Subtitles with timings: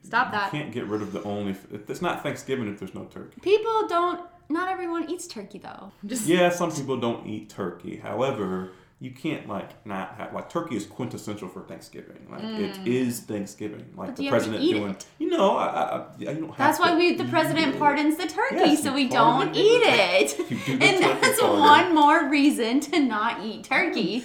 [0.04, 0.54] Stop that.
[0.54, 1.56] You can't get rid of the only.
[1.72, 3.40] It's not Thanksgiving if there's no turkey.
[3.42, 4.22] People don't.
[4.50, 5.92] Not everyone eats turkey though.
[6.06, 7.98] Just Yeah, some people don't eat turkey.
[7.98, 12.28] However, you can't like not have like turkey is quintessential for Thanksgiving.
[12.30, 12.88] Like it mm.
[12.88, 13.86] is Thanksgiving.
[13.96, 14.92] Like But the you have to president doing.
[14.92, 15.06] it?
[15.20, 17.80] You know, I, I, I, you don't have That's to why we the president it.
[17.80, 19.96] pardons the turkey, Yes, so we don't eat turkey.
[19.96, 20.40] it.
[20.50, 21.60] You do the And that's pardon.
[21.60, 24.24] one more reason to not eat turkey.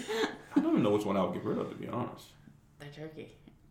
[0.56, 2.26] I don't even know which one I would get rid of to be honest.
[2.78, 3.28] the turkey.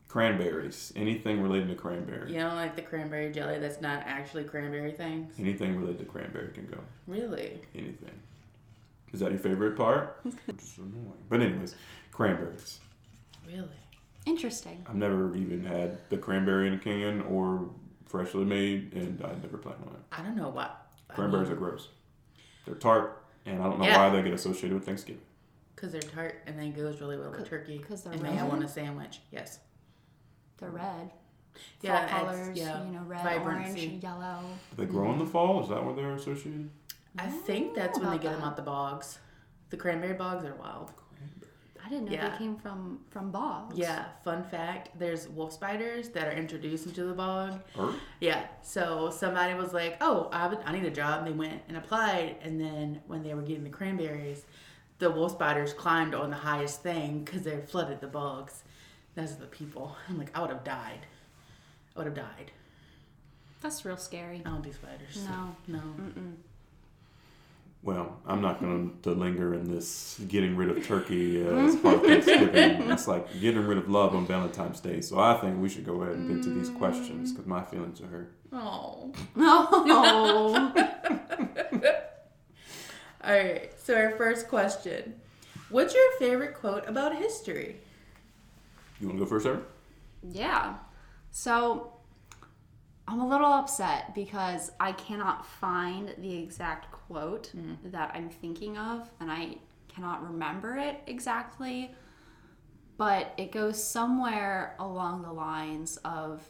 [0.07, 0.93] Cranberries.
[0.95, 2.31] Anything related to cranberry.
[2.31, 5.33] You know, like the cranberry jelly that's not actually cranberry things?
[5.39, 6.77] Anything related to cranberry can go.
[7.07, 7.59] Really?
[7.73, 8.11] Anything.
[9.11, 10.19] Is that your favorite part?
[10.23, 11.13] Which is annoying.
[11.29, 11.75] But anyways,
[12.11, 12.79] cranberries.
[13.47, 13.67] Really?
[14.25, 14.85] Interesting.
[14.87, 17.69] I've never even had the cranberry in a can or
[18.05, 19.99] freshly made, and I never plan on it.
[20.11, 20.85] I don't know what.
[21.09, 21.89] Cranberries are gross.
[22.65, 23.97] They're tart, and I don't know Yeah.
[24.09, 25.21] why they get associated with Thanksgiving.
[25.83, 27.77] Because they're tart and they goes really well with turkey.
[27.77, 28.35] 'cause they're and red?
[28.35, 29.19] may I want a sandwich?
[29.31, 29.59] Yes.
[30.57, 31.11] They're red.
[31.81, 33.87] Yeah, Fall colors, yeah, you know, red, vibrancy.
[33.87, 34.39] orange, yellow.
[34.77, 35.61] Do they grow in the fall?
[35.61, 36.69] Is that where they're associated?
[37.19, 38.47] I think that's when they about get them that.
[38.47, 39.19] out the bogs.
[39.71, 40.93] The cranberry bogs are wild.
[41.85, 42.29] I didn't know Yeah.
[42.29, 43.77] they came from from bogs.
[43.77, 47.59] Yeah, fun fact there's wolf spiders that are introduced into the bog.
[47.77, 51.37] Or Yeah, so somebody was like, "Oh, I, would, I need a job," and they
[51.37, 52.37] went and applied.
[52.41, 54.45] And then when they were getting the cranberries,
[55.03, 58.63] the wolf spiders climbed on the highest thing because they flooded the bugs.
[59.15, 59.95] Those are the people.
[60.09, 61.05] I'm like, I would have died.
[61.95, 62.51] I would have died.
[63.61, 64.41] That's real scary.
[64.45, 65.25] I don't do spiders.
[65.27, 65.55] No.
[65.67, 65.81] no.
[67.81, 71.95] well, I'm not going to linger in this getting rid of turkey uh, as part
[71.95, 72.89] of Thanksgiving.
[72.91, 75.01] It's like getting rid of love on Valentine's Day.
[75.01, 78.01] So I think we should go ahead and get to these questions because my feelings
[78.01, 78.33] are hurt.
[78.51, 79.11] Oh.
[79.35, 80.73] No.
[83.23, 83.71] All right.
[83.79, 85.15] So our first question:
[85.69, 87.77] What's your favorite quote about history?
[88.99, 89.61] You want to go first, Sarah?
[90.31, 90.75] yeah.
[91.31, 91.93] So
[93.07, 97.73] I'm a little upset because I cannot find the exact quote hmm.
[97.85, 99.55] that I'm thinking of and I
[99.87, 101.93] cannot remember it exactly.
[102.97, 106.43] But it goes somewhere along the lines of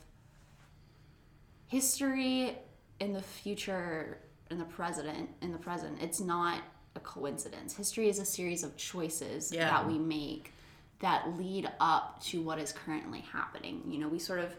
[1.67, 2.57] history
[2.99, 4.19] in the future
[4.53, 6.59] in the present in the present it's not
[6.95, 7.75] a coincidence.
[7.75, 9.67] History is a series of choices Yeah.
[9.69, 10.53] that we make
[10.99, 13.81] that lead up to what is currently happening.
[13.87, 14.55] You know we sort of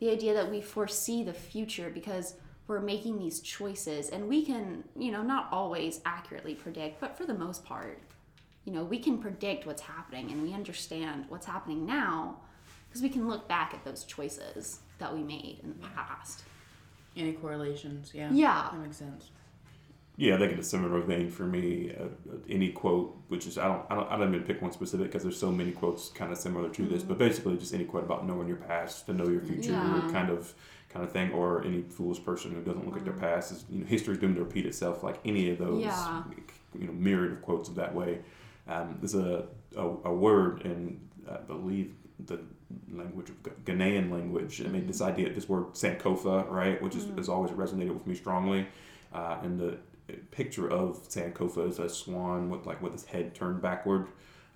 [0.00, 2.34] the idea that we foresee the future because
[2.66, 7.24] we're making these choices and we can you know not always accurately predict but for
[7.24, 8.00] the most part
[8.64, 12.36] you know we can predict what's happening and we understand what's happening now
[12.88, 16.42] because we can look back at those choices that we made in the past
[17.16, 18.12] Any correlations?
[18.14, 18.30] Yeah.
[18.32, 18.68] Yeah.
[18.72, 19.30] That makes sense.
[20.18, 22.04] Yeah, I think in a similar vein for me, uh,
[22.48, 25.22] any quote, which is I don't I don't I don't even pick one specific because
[25.22, 28.26] there's so many quotes kind of similar to this, but basically just any quote about
[28.26, 30.08] knowing your past to know your future, Yeah.
[30.10, 30.54] kind of
[30.88, 33.80] kind of thing, or any foolish person who doesn't look at their past is you
[33.80, 35.02] know history's doomed to repeat itself.
[35.02, 36.22] Like any of those, Yeah.
[36.78, 38.20] you know, myriad of quotes of that way.
[38.68, 39.46] Um, there's a,
[39.76, 40.98] a a word in
[41.30, 41.92] I believe
[42.24, 42.40] the
[42.92, 44.60] language of Ghanaian language.
[44.60, 48.14] I mean, this idea, this word Sankofa, right, which is, has always resonated with me
[48.14, 48.66] strongly.
[49.12, 49.78] Uh, and the
[50.30, 54.06] picture of Sankofa is a swan with like with his head turned backward,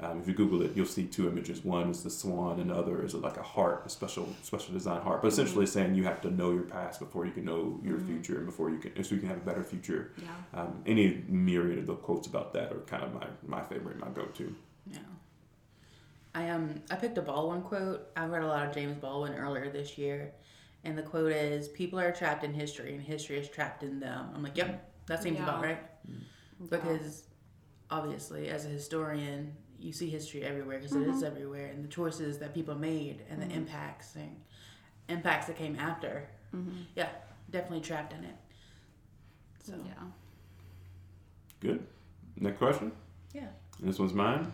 [0.03, 1.62] Um, if you Google it, you'll see two images.
[1.62, 5.03] One is the swan, and the other is like a heart, a special special design
[5.03, 5.21] heart.
[5.21, 8.39] But essentially, saying you have to know your past before you can know your future,
[8.39, 10.12] and before you can, so you can have a better future.
[10.17, 10.61] Yeah.
[10.62, 14.09] Um, any myriad of the quotes about that are kind of my my favorite, my
[14.09, 14.55] go to.
[14.91, 14.99] Yeah.
[16.35, 18.09] I um I picked a Baldwin quote.
[18.17, 20.32] I read a lot of James Baldwin earlier this year,
[20.85, 24.31] and the quote is, "People are trapped in history, and history is trapped in them."
[24.35, 25.67] I'm like, yep, that seems about Yeah.
[25.67, 26.09] right.
[26.09, 26.71] Mm.
[26.71, 27.25] Because
[27.91, 31.25] obviously, as a historian, you see history everywhere because is mm-hmm.
[31.25, 33.56] everywhere, and the choices that people made and the mm-hmm.
[33.56, 34.41] impacts and
[35.09, 36.29] impacts that came after.
[36.55, 36.83] Mm-hmm.
[36.94, 37.09] Yeah,
[37.50, 38.37] definitely trapped in it.
[39.65, 40.05] So Yeah.
[41.61, 41.87] Good.
[42.37, 42.93] Next question.
[43.35, 43.49] yeah,
[43.79, 44.50] And this one's mine.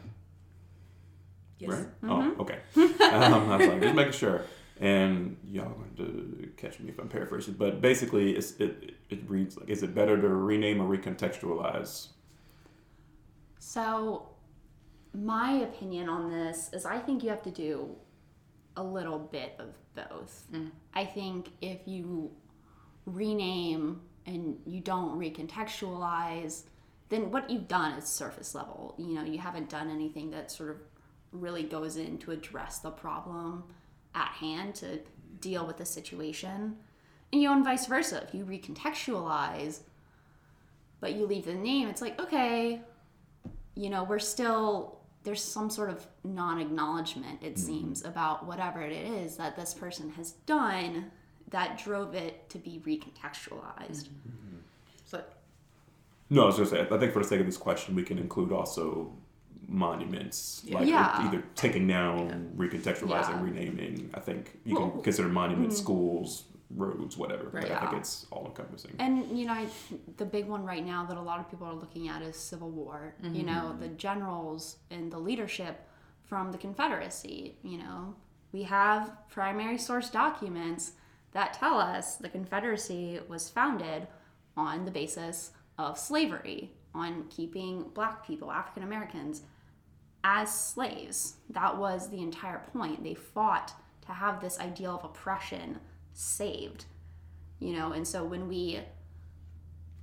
[1.59, 1.71] Yes.
[1.71, 1.87] Right?
[2.05, 2.59] Oh, okay.
[2.77, 4.43] um, I was like, just making sure.
[4.79, 9.57] And y'all going to catch me if I'm paraphrasing, but basically, it's, it it reads
[9.57, 12.09] like, is it better to rename or recontextualize?
[13.59, 14.29] So,
[15.15, 17.97] my opinion on this is I think you have to do
[18.77, 20.45] a little bit of both.
[20.95, 22.31] I think if you
[23.07, 26.65] rename and you don't recontextualize,
[27.09, 28.95] then what you've done is surface level.
[28.99, 30.77] You know, you haven't done anything that sort of
[31.33, 33.65] really goes in to address the problem
[34.15, 35.01] at hand to
[35.41, 36.77] deal with the situation.
[37.33, 38.23] And you know, and vice versa.
[38.27, 39.81] If you recontextualize,
[41.01, 42.81] but you leave the name, it's like, okay,
[43.75, 44.97] you know, we're still
[45.27, 47.67] there's some sort of non-acknowledgement it mm-hmm.
[47.67, 51.11] seems about whatever it is that this person has done
[51.51, 54.05] that drove it to be recontextualized.
[54.05, 54.59] Mm-hmm.
[55.05, 55.25] So
[56.31, 58.05] No, I was going to say, I think for the sake of this question, we
[58.05, 59.13] can include also
[59.69, 61.27] monuments, like Yeah.
[61.27, 63.43] either taking down, recontextualizing, Yeah.
[63.43, 64.11] renaming.
[64.15, 65.83] I think you Well, can consider monuments, mm.
[65.83, 67.51] schools, roads, whatever.
[67.51, 68.97] But I think it's all encompassing.
[68.99, 69.69] And you know, I,
[70.17, 72.71] the big one right now that a lot of people are looking at is Civil
[72.71, 73.15] War.
[73.23, 73.81] You know, mm-hmm.
[73.81, 75.87] the generals and the leadership
[76.25, 77.57] from the Confederacy.
[77.63, 78.15] You know,
[78.53, 80.93] we have primary source documents
[81.33, 84.09] that tell us the Confederacy was founded
[84.57, 89.43] on the basis of slavery, on keeping black people, African Americans,
[90.27, 91.37] as slaves.
[91.51, 93.05] That was the entire point.
[93.05, 93.73] They fought
[94.07, 95.79] to have this ideal of oppression
[96.13, 96.87] saved
[97.59, 98.81] you know and so when we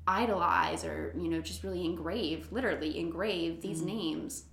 [0.07, 3.87] idolize or you know just really engrave literally engrave these mm-hmm.
[3.87, 4.45] names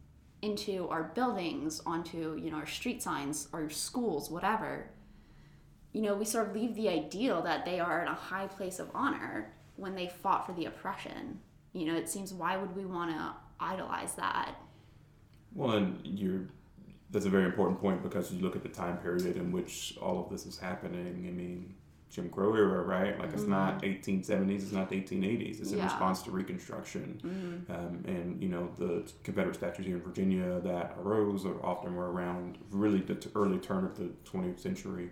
[0.43, 4.89] into our buildings onto you know our street signs or schools whatever
[5.93, 8.79] you know we sort of leave the ideal that they are in a high place
[8.79, 11.39] of honor when they fought for the oppression
[11.73, 14.55] you know it seems why would we want to idolize that
[15.55, 16.43] Well, and you're
[17.13, 20.23] that's a very important point because you look at the time period in which all
[20.23, 21.27] of this is happening.
[21.27, 21.75] I mean,
[22.09, 23.19] Jim Crow era, right?
[23.19, 25.61] Like it's not 1870s, it's not the 1880s.
[25.61, 25.85] It's in Yeah.
[25.85, 31.45] response to Reconstruction, um, and you know the Confederate statues here in Virginia that arose
[31.45, 35.11] or often were around really the early turn of the 20th century.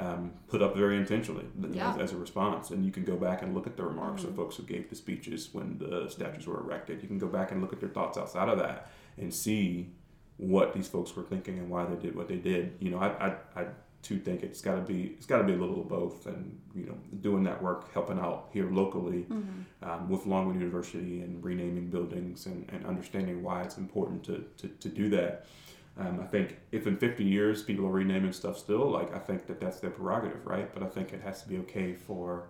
[0.00, 1.90] Um, put up very intentionally Yeah.
[1.94, 4.36] as, as a response, and you can go back and look at the remarks of
[4.36, 7.02] folks who gave the speeches when the statues were erected.
[7.02, 9.90] You can go back and look at their thoughts outside of that and see
[10.36, 12.74] what these folks were thinking and why they did what they did.
[12.80, 13.66] You know, I I, I
[14.02, 16.58] too think it's got to be it's got to be a little of both, and
[16.74, 19.26] you know, doing that work, helping out here locally
[19.82, 24.68] um, with Longwood University and renaming buildings and, and understanding why it's important to to,
[24.68, 25.46] to do that.
[25.98, 29.48] Um, I think if in 50 years people are renaming stuff still, like I think
[29.48, 30.72] that that's their prerogative, right?
[30.72, 32.46] But I think it has to be okay for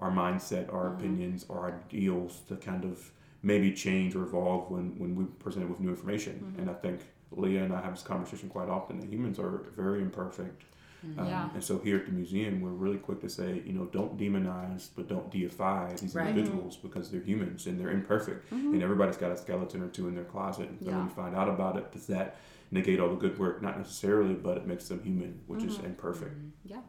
[0.00, 5.14] our mindset, our opinions, our ideals to kind of maybe change or evolve when, when
[5.14, 6.34] we presented with new information.
[6.34, 6.60] Mm-hmm.
[6.60, 10.02] And I think Leah and I have this conversation quite often that humans are very
[10.02, 10.64] imperfect.
[11.06, 11.20] Mm-hmm.
[11.20, 11.48] Um, Yeah.
[11.54, 14.88] And so here at the museum, we're really quick to say, you know, don't demonize,
[14.96, 16.28] but don't deify these Right.
[16.28, 18.50] individuals because they're humans and they're imperfect.
[18.52, 18.74] Mm-hmm.
[18.74, 20.68] And everybody's got a skeleton or two in their closet.
[20.68, 21.04] And so when Yeah.
[21.04, 22.36] you find out about it, does that
[22.72, 23.62] negate all the good work?
[23.62, 26.34] Not necessarily, but it makes them human, which is imperfect.
[26.64, 26.80] yeah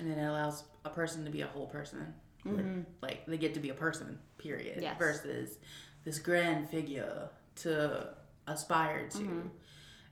[0.00, 2.14] and then it allows a person to be a whole person.
[2.46, 2.80] Mm-hmm.
[3.00, 4.80] Like they get to be a person, period.
[4.82, 4.96] Yes.
[4.98, 5.58] Versus
[6.04, 8.08] this grand figure to
[8.46, 9.18] aspire to.
[9.18, 9.48] Mm-hmm.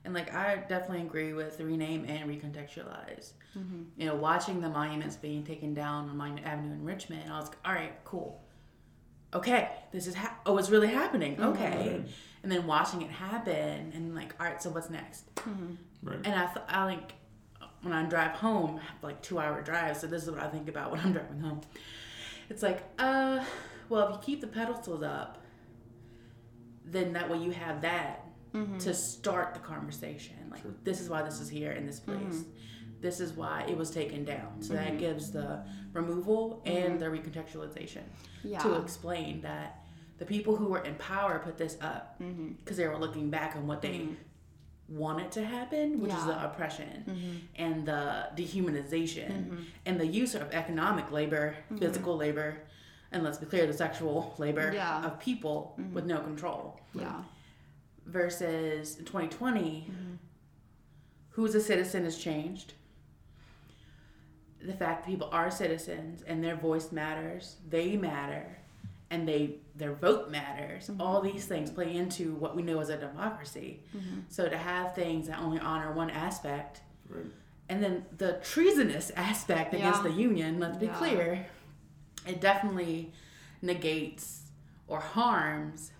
[0.03, 3.33] And like I definitely agree with rename and recontextualize.
[3.57, 3.81] Mm-hmm.
[3.97, 7.49] You know, watching the monuments being taken down on Monument Avenue in Richmond, I was
[7.49, 8.41] like, all right, cool.
[9.33, 11.41] Okay, this is ha- oh, it's really happening.
[11.41, 12.07] Okay, Right.
[12.43, 15.23] and then watching it happen, and like, all right, so what's next?
[16.03, 16.19] Right.
[16.25, 17.13] And I, th- I like
[17.81, 19.97] when I drive home, I have like two hour drive.
[19.97, 21.61] So this is what I think about when I'm driving home.
[22.51, 23.43] It's like, uh,
[23.87, 25.37] well, if you keep the pedestals up,
[26.85, 28.77] then that way you have that mm-hmm.
[28.79, 30.35] to start the conversation.
[30.51, 32.27] Like, this is why this is here in this mm-hmm.
[32.27, 32.43] place.
[32.99, 34.61] This is why it was taken down.
[34.61, 34.97] So that mm-hmm.
[34.97, 38.03] gives the removal and the recontextualization
[38.43, 39.85] to explain that
[40.17, 42.21] the people who were in power put this up
[42.59, 44.09] because they were looking back on what they
[44.91, 47.37] want it to happen, which is the oppression mm-hmm.
[47.55, 49.57] and the dehumanization mm-hmm.
[49.85, 51.77] and the use of economic labor, mm-hmm.
[51.77, 52.57] physical labor,
[53.11, 55.05] and let's be clear, the sexual labor Yeah.
[55.05, 56.79] of people with no control.
[56.93, 57.23] Yeah.
[58.05, 59.89] Versus in 2020,
[61.29, 62.73] who's a citizen has changed.
[64.61, 68.57] The fact that people are citizens and their voice matters, they matter,
[69.11, 70.87] and they their vote matters.
[70.87, 71.01] Mm-hmm.
[71.01, 73.83] All these things play into what we know as a democracy.
[73.95, 74.21] Mm-hmm.
[74.29, 77.25] So to have things that only honor one aspect, Right.
[77.69, 80.95] and then the treasonous aspect against the union, let's be Yeah.
[80.95, 81.45] clear,
[82.25, 83.11] it definitely
[83.61, 84.43] negates
[84.87, 85.91] or harms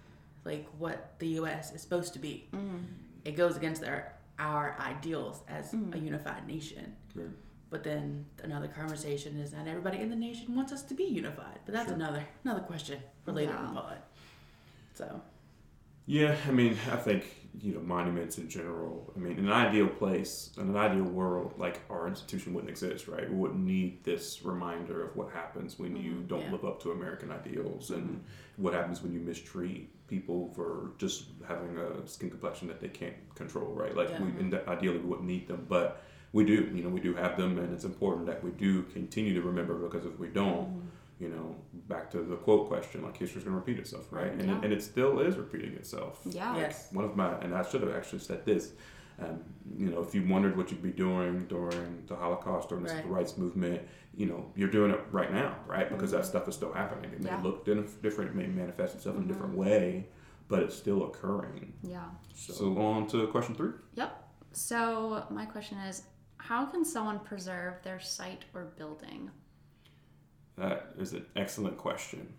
[0.45, 2.47] like what the US is supposed to be.
[2.53, 2.77] Mm-hmm.
[3.25, 6.95] It goes against our our ideals as a unified nation.
[7.13, 7.27] Right.
[7.71, 11.59] But then another conversation is not everybody in the nation wants us to be unified.
[11.65, 11.95] But that's Sure.
[11.95, 13.69] another another question for later Yeah.
[13.69, 13.97] in pod.
[14.93, 15.21] So
[16.05, 17.23] Yeah, I mean, I think
[17.61, 19.13] you know monuments in general.
[19.15, 23.07] I mean, in an ideal place, in an ideal world, like our institution wouldn't exist,
[23.07, 23.29] right?
[23.29, 26.27] We wouldn't need this reminder of what happens when you mm-hmm.
[26.27, 26.51] don't yeah.
[26.51, 28.63] live up to American ideals, and mm-hmm.
[28.63, 33.15] what happens when you mistreat people for just having a skin complexion that they can't
[33.35, 33.95] control, right?
[33.95, 34.39] Like, we, Yeah.
[34.39, 36.69] and ideally, we wouldn't need them, but we do.
[36.73, 39.75] You know, we do have them, and it's important that we do continue to remember
[39.75, 41.55] because if we don't, you know,
[41.87, 44.31] back to the quote question, like history's going to repeat itself, right?
[44.31, 44.57] And, Yeah.
[44.57, 46.19] it, and it still is repeating itself.
[46.25, 46.55] Yeah.
[46.57, 46.91] Yes.
[46.91, 48.73] One of my, and I should have actually said this,
[49.19, 49.39] um,
[49.77, 53.01] you know, if you wondered what you'd be doing during the Holocaust, during the Right.
[53.03, 53.81] civil rights movement,
[54.15, 55.89] you know, you're doing it right now, right?
[55.89, 57.11] Because that stuff is still happening.
[57.11, 57.41] It may Yeah.
[57.41, 60.07] look different, it may manifest itself in a different way,
[60.47, 61.73] but it's still occurring.
[61.83, 62.05] Yeah.
[62.33, 63.73] So, on to question three.
[63.93, 64.27] Yep.
[64.53, 66.03] So my question is,
[66.41, 69.29] how can someone preserve their site or building?
[70.57, 72.33] That is an excellent question.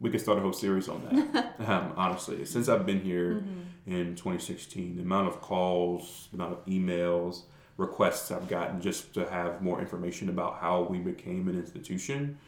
[0.00, 1.54] We could start a whole series on that.
[1.68, 3.44] um, honestly, since I've been here
[3.86, 7.42] in 2016, the amount of calls, the amount of emails,
[7.76, 12.38] requests I've gotten just to have more information about how we became an institution,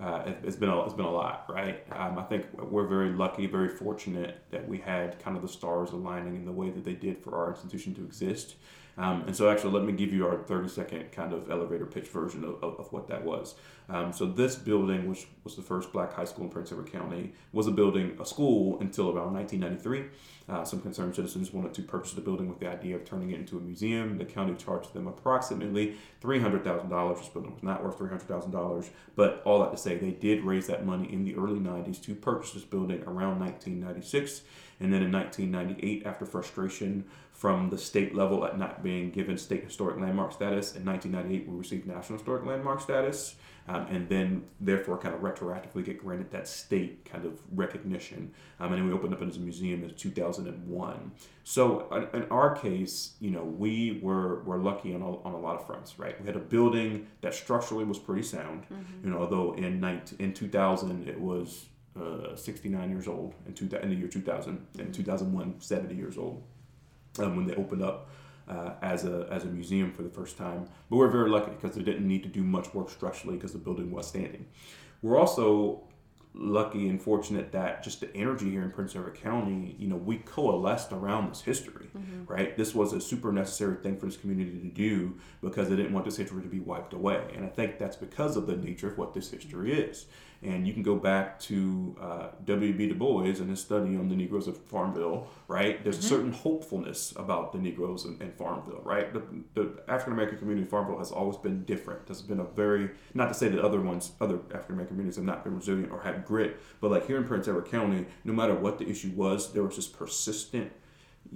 [0.00, 1.84] uh, it, it's been a, it's been a lot, right?
[1.92, 5.90] Um, I think we're very lucky, very fortunate that we had kind of the stars
[5.92, 8.56] aligning in the way that they did for our institution to exist.
[8.98, 12.08] Um, and so, actually, let me give you our 30 second kind of elevator pitch
[12.08, 13.54] version of, of, of what that was.
[13.88, 17.32] Um, so, this building, which was the first black high school in Prince Edward County,
[17.52, 20.04] was a building, a school until around 1993.
[20.48, 23.38] Uh, some concerned citizens wanted to purchase the building with the idea of turning it
[23.38, 24.18] into a museum.
[24.18, 27.18] The county charged them approximately $300,000.
[27.18, 30.84] This building was not worth $300,000, but all that to say, they did raise that
[30.84, 34.42] money in the early 90s to purchase this building around 1996.
[34.82, 39.64] And then in 1998, after frustration from the state level at not being given state
[39.64, 43.36] historic landmark status, in 1998 we received national historic landmark status,
[43.68, 48.32] um, and then therefore kind of retroactively get granted that state kind of recognition.
[48.58, 51.12] Um, and then we opened up as a museum in 2001.
[51.44, 55.38] So in, in our case, you know, we were were lucky on a, on a
[55.38, 56.20] lot of fronts, right?
[56.20, 58.64] We had a building that structurally was pretty sound,
[59.04, 61.66] you know, although in 19, in 2000 it was
[62.00, 66.42] uh, 69 years old in, two, in the year 2000 in 2001 70 years old
[67.18, 68.08] um, when they opened up
[68.48, 71.76] uh, as a as a museum for the first time but we're very lucky because
[71.76, 74.46] they didn't need to do much work structurally because the building was standing
[75.02, 75.82] we're also
[76.34, 80.16] lucky and fortunate that just the energy here in Prince Edward County, you know, we
[80.18, 81.88] coalesced around this history,
[82.26, 82.56] right?
[82.56, 86.06] This was a super necessary thing for this community to do because they didn't want
[86.06, 87.22] this history to be wiped away.
[87.36, 90.06] And I think that's because of the nature of what this history is.
[90.42, 92.88] And you can go back to uh, W.B.
[92.88, 95.82] Du Bois and his study on the Negroes of Farmville, right?
[95.84, 99.12] There's a certain hopefulness about the Negroes in, in Farmville, right?
[99.12, 99.22] The,
[99.54, 102.06] the African American community in Farmville has always been different.
[102.06, 105.24] There's been a very, not to say that other ones, other African American communities have
[105.24, 108.54] not been resilient or had grit, but like here in Prince Edward County, no matter
[108.54, 110.72] what the issue was, there was this persistent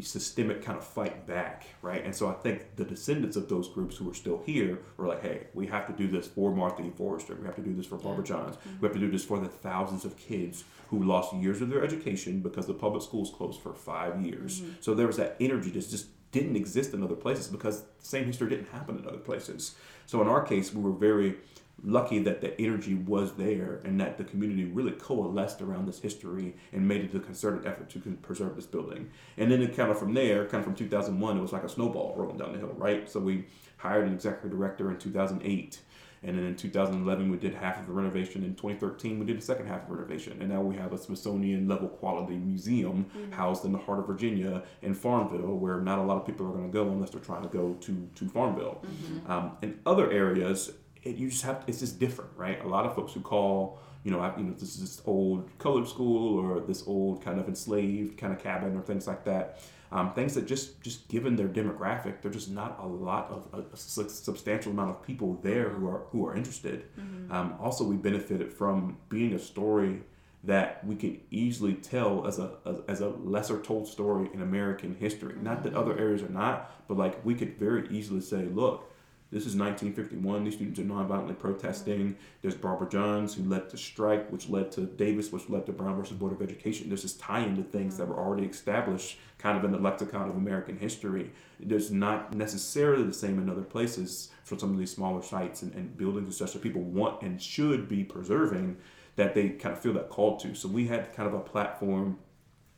[0.00, 2.04] systemic kind of fight back, right?
[2.04, 5.22] And so I think the descendants of those groups who are still here were like,
[5.22, 6.90] hey, we have to do this for Martha E.
[6.96, 7.34] Forrester.
[7.34, 8.56] We have to do this for Barbara Johns.
[8.56, 8.80] Mm-hmm.
[8.80, 11.82] We have to do this for the thousands of kids who lost years of their
[11.82, 14.60] education because the public schools closed for five years.
[14.60, 14.72] Mm-hmm.
[14.80, 18.26] So there was that energy that just didn't exist in other places because the same
[18.26, 19.76] history didn't happen in other places.
[20.06, 21.36] So in our case, we were very
[21.82, 26.54] lucky that the energy was there and that the community really coalesced around this history
[26.72, 29.10] and made it a concerted effort to preserve this building.
[29.36, 31.68] And then it kind of from there, kind of from 2001, it was like a
[31.68, 33.08] snowball rolling down the hill, right?
[33.08, 35.80] So we hired an executive director in 2008.
[36.22, 38.42] And then in 2011, we did half of the renovation.
[38.42, 40.38] In 2013, we did the second half of the renovation.
[40.40, 44.62] And now we have a Smithsonian level quality museum housed in the heart of Virginia
[44.82, 47.42] in Farmville, where not a lot of people are going to go unless they're trying
[47.42, 48.82] to go to, to Farmville.
[49.28, 50.72] Um, in other areas,
[51.02, 52.62] it, you just have it's just different, right?
[52.64, 55.48] A lot of folks who call, you know, I- you know, this is this old
[55.58, 59.60] colored school or this old kind of enslaved kind of cabin or things like that.
[59.92, 63.76] um, things that just just given their demographic, there's just not a lot of a,
[63.76, 66.84] substantial amount of people there who are who are interested.
[66.98, 67.32] Mm-hmm.
[67.32, 70.02] Um, also, we benefited from being a story
[70.42, 72.50] that we can easily tell as a,
[72.88, 75.34] as a lesser told story in American history.
[75.40, 78.92] Not that other areas are not, but like we could very easily say, look,
[79.32, 80.44] this is 1951.
[80.44, 82.16] These students are nonviolently protesting.
[82.42, 85.96] There's Barbara Johns, who led the strike, which led to Davis, which led to Brown
[85.96, 86.88] versus Board of Education.
[86.88, 90.36] There's this tie into things that were already established kind of in the lexicon of
[90.36, 91.32] American history.
[91.58, 95.74] There's not necessarily the same in other places for some of these smaller sites and,
[95.74, 98.76] and buildings and such that people want and should be preserving
[99.16, 100.54] that they kind of feel that call to.
[100.54, 102.18] So we had kind of a platform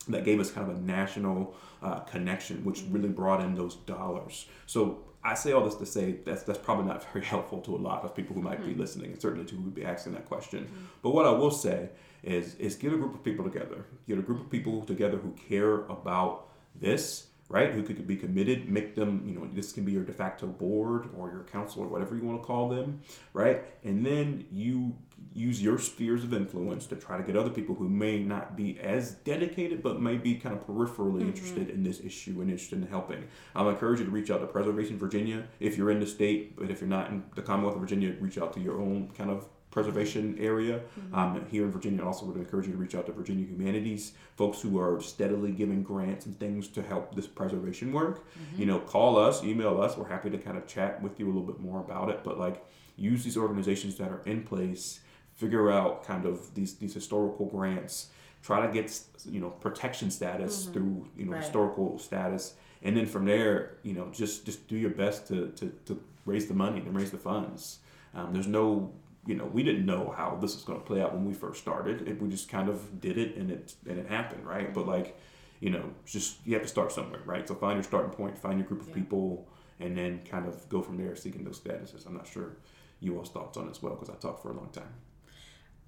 [0.09, 4.47] that gave us kind of a national uh, connection, which really brought in those dollars.
[4.67, 7.79] So I say all this to say that's that's probably not very helpful to a
[7.79, 8.73] lot of people who might mm-hmm.
[8.73, 10.65] be listening, and certainly to who would be asking that question.
[10.65, 10.85] Mm-hmm.
[11.03, 11.91] But what I will say
[12.23, 15.33] is is get a group of people together, get a group of people together who
[15.49, 17.73] care about this right?
[17.73, 21.09] Who could be committed, make them, you know, this can be your de facto board
[21.17, 23.01] or your council or whatever you want to call them,
[23.33, 23.65] right?
[23.85, 24.95] And then you
[25.33, 28.79] use your spheres of influence to try to get other people who may not be
[28.81, 31.29] as dedicated but may be kind of peripherally mm-hmm.
[31.29, 33.25] interested in this issue and interested in helping.
[33.55, 36.71] I'll encourage you to reach out to Preservation Virginia if you're in the state, but
[36.71, 39.47] if you're not in the Commonwealth of Virginia, reach out to your own kind of
[39.71, 40.81] preservation area.
[40.99, 41.15] Mm-hmm.
[41.15, 44.13] Um, here in Virginia, I also would encourage you to reach out to Virginia Humanities,
[44.37, 48.27] folks who are steadily giving grants and things to help this preservation work.
[48.27, 48.61] Mm-hmm.
[48.61, 49.97] You know, call us, email us.
[49.97, 52.25] We're happy to kind of chat with you a little bit more about it.
[52.25, 52.65] But like,
[52.97, 55.01] use these organizations that are in place,
[55.39, 58.09] figure out kind of these these historical grants,
[58.43, 60.73] try to get you know protection status mm-hmm.
[60.73, 61.43] through you know right.
[61.43, 65.73] historical status, and then from there, you know, just just do your best to to,
[65.87, 67.79] to raise the money and raise the funds.
[68.15, 68.93] Um, there's no
[69.27, 71.61] you know, we didn't know how this was going to play out when we first
[71.61, 72.09] started.
[72.09, 74.73] It, we just kind of did it, and it and it happened, right?
[74.73, 75.19] But like,
[75.61, 77.47] you know, just you have to start somewhere, right?
[77.47, 78.95] So find your starting point, find your group of yeah.
[78.95, 79.47] people,
[79.81, 82.07] and then kind of go from there, seeking those statuses.
[82.07, 82.57] I'm not sure
[83.01, 84.95] you all's thoughts on it as well because I talked for a long time.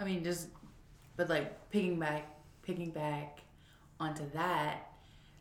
[0.00, 0.48] I mean, just
[1.16, 3.40] but like picking back, picking back
[4.00, 4.92] onto that.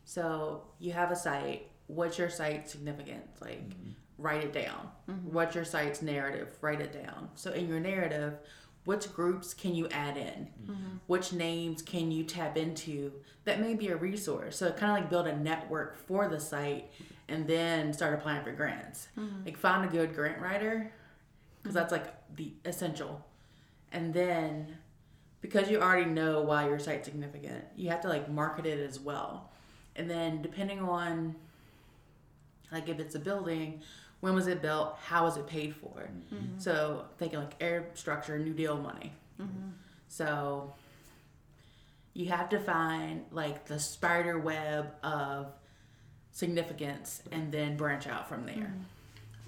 [0.04, 1.70] So you have a site.
[1.86, 3.40] What's your site significance?
[3.40, 4.88] Like, mm-hmm write it down.
[5.08, 5.32] Mm-hmm.
[5.32, 6.56] What's your site's narrative?
[6.60, 7.30] Write it down.
[7.34, 8.34] So in your narrative,
[8.84, 10.48] which groups can you add in?
[10.64, 10.96] Mm-hmm.
[11.06, 13.12] Which names can you tap into
[13.44, 14.56] that may be a resource?
[14.56, 16.90] So kind of like build a network for the site
[17.28, 19.08] and then start applying for grants.
[19.18, 19.46] Mm-hmm.
[19.46, 20.92] Like find a good grant writer
[21.62, 23.24] because that's like the essential.
[23.92, 24.76] And then
[25.40, 29.00] because you already know why your site's significant, you have to like market it as
[29.00, 29.50] well.
[29.96, 31.34] And then depending on
[32.70, 33.80] like if it's a building
[34.20, 34.98] when was it built?
[35.02, 36.10] How was it paid for?
[36.32, 36.58] Mm-hmm.
[36.58, 39.14] So thinking like air structure, New Deal money.
[39.40, 39.70] Mm-hmm.
[40.08, 40.74] So
[42.12, 45.52] you have to find like the spider web of
[46.32, 48.54] significance and then branch out from there.
[48.54, 48.82] Mm-hmm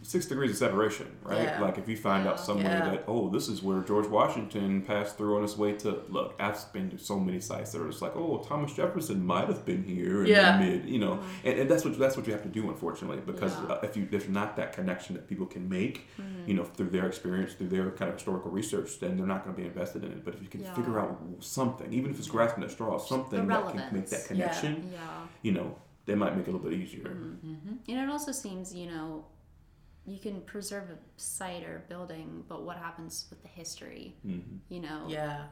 [0.03, 1.45] six degrees of separation, right?
[1.45, 1.61] Yeah.
[1.61, 2.33] Like if you find yeah.
[2.33, 2.91] out somewhere yeah.
[2.91, 6.35] that oh, this is where George Washington passed through on his way to look.
[6.38, 9.65] I've been to so many sites that are just like oh, Thomas Jefferson might have
[9.65, 10.59] been here in yeah.
[10.59, 11.49] the mid, you know, mm-hmm.
[11.49, 14.07] and, and that's what that's what you have to do, unfortunately, because uh, if you
[14.11, 16.49] there's not that connection that people can make, mm-hmm.
[16.49, 19.55] you know, through their experience, through their kind of historical research, then they're not going
[19.55, 20.25] to be invested in it.
[20.25, 23.73] But if you can figure out something, even if it's grasping at straw, something that
[23.73, 24.99] can make that connection, yeah.
[25.43, 27.09] you know, they might make it a little bit easier.
[27.09, 27.53] Mm-hmm.
[27.53, 27.91] mm-hmm.
[27.91, 29.25] And it also seems, you know,
[30.07, 34.15] you can preserve a site or building, but what happens with the history?
[34.27, 34.57] Mm-hmm.
[34.69, 35.45] You know, yeah.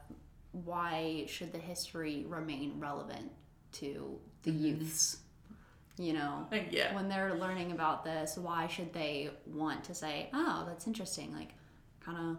[0.53, 3.31] Why should the history remain relevant
[3.75, 4.65] to the mm-hmm.
[4.65, 5.19] youths?
[5.97, 6.95] You know, yeah.
[6.95, 11.33] When they're learning about this, why should they want to say, "Oh, that's interesting"?
[11.33, 11.51] Like,
[12.01, 12.37] kind of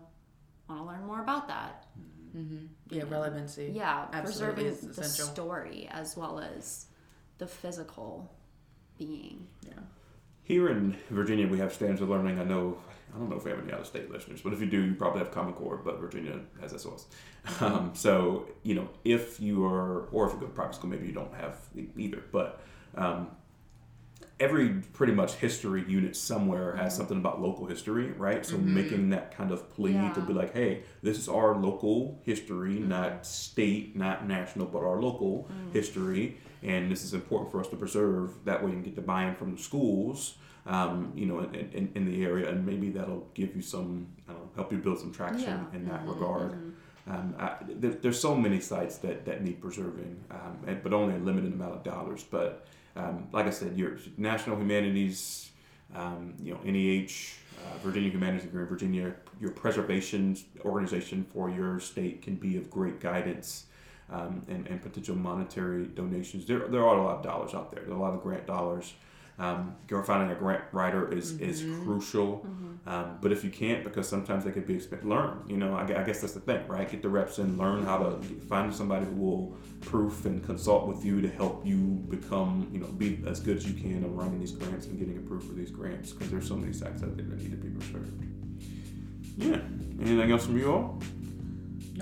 [0.67, 1.85] want to learn more about that.
[2.35, 2.65] Mm-hmm.
[2.89, 3.71] Yeah, relevancy.
[3.73, 6.87] Yeah, Absolutely preserving the story as well as
[7.37, 8.33] the physical
[8.97, 9.47] being.
[9.67, 9.73] Yeah.
[10.51, 12.37] Here in Virginia, we have standards of learning.
[12.37, 12.77] I know,
[13.15, 14.81] I don't know if we have any out of state listeners, but if you do,
[14.81, 17.05] you probably have Common Core, but Virginia has SOLs.
[17.45, 17.63] Mm-hmm.
[17.63, 21.07] Um, so, you know, if you are, or if you go to private school, maybe
[21.07, 21.55] you don't have
[21.95, 22.21] either.
[22.33, 22.59] But
[22.95, 23.31] um,
[24.41, 26.97] every pretty much history unit somewhere has mm-hmm.
[26.97, 28.45] something about local history, right?
[28.45, 28.75] So mm-hmm.
[28.75, 30.11] making that kind of plea yeah.
[30.11, 32.89] to be like, hey, this is our local history, mm-hmm.
[32.89, 35.71] not state, not national, but our local mm.
[35.71, 38.45] history and this is important for us to preserve.
[38.45, 40.35] That way, you can get the buy-in from the schools,
[40.65, 44.49] um, you know, in, in, in, the area, and maybe that'll give you some, know,
[44.55, 45.77] help you build some traction yeah.
[45.77, 46.09] in that mm-hmm.
[46.09, 46.51] regard.
[46.51, 47.11] Mm-hmm.
[47.11, 51.15] Um, I, there, there's so many sites that, that need preserving, um, and, but only
[51.15, 52.23] a limited amount of dollars.
[52.23, 55.49] But um, like I said, your national humanities,
[55.95, 62.21] um, you know, NEH, uh, Virginia Humanities Agreement, Virginia, your preservation organization for your state
[62.21, 63.65] can be of great guidance
[64.11, 66.45] um, and, and potential monetary donations.
[66.45, 67.83] There, there are a lot of dollars out there.
[67.83, 68.93] There are a lot of grant dollars.
[69.39, 71.49] Um, finding a grant writer is, mm-hmm.
[71.49, 72.45] is crucial.
[72.45, 72.89] Mm-hmm.
[72.89, 75.43] Um, but if you can't, because sometimes they could be expensive, learn.
[75.47, 76.89] You know, I, I, guess that's the thing, right?
[76.89, 81.05] Get the reps and learn how to find somebody who will proof and consult with
[81.05, 81.77] you to help you
[82.09, 85.17] become, you know, be as good as you can at running these grants and getting
[85.17, 87.69] approved for these grants because there's so many sites out there that need to be
[87.69, 88.23] preserved.
[89.37, 89.59] Yeah.
[90.01, 91.01] Anything else from you all?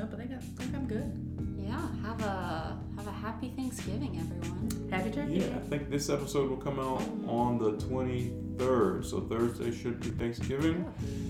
[0.02, 1.29] I think, I think I'm good.
[1.70, 1.88] Yeah.
[2.04, 4.90] Have a have a happy Thanksgiving, everyone.
[4.90, 5.34] Happy turkey.
[5.34, 9.06] Yeah, I think this episode will come out on the 23rd.
[9.06, 10.84] So Thursday should be Thanksgiving.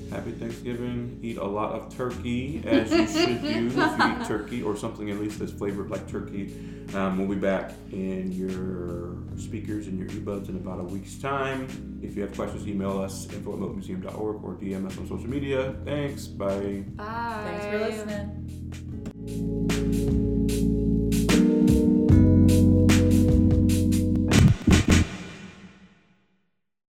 [0.10, 1.19] Happy Thanksgiving.
[1.21, 5.10] Eat a lot of turkey, as you should do if you eat turkey or something
[5.12, 6.56] at least that's flavored like turkey.
[6.93, 11.67] Um, we'll be back in your speakers and your earbuds in about a week's time.
[12.02, 15.75] If you have questions, email us info at motonmuseum.org or DM us on social media.
[15.84, 16.28] Thanks.
[16.28, 16.86] Bye.
[16.95, 17.41] Bye.
[17.43, 18.59] Thanks for listening.